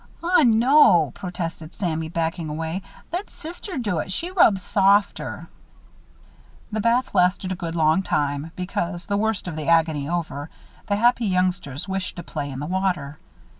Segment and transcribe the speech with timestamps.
[0.23, 2.81] "Aw, no," protested Sammy, backing away.
[3.13, 5.47] "Let sister do it she rubs softer."
[6.71, 10.49] The bath lasted a good long time, because, the worst of the agony over,
[10.87, 13.19] the happy youngsters wished to play in the water.